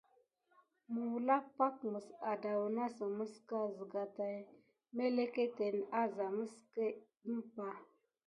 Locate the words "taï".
4.17-4.37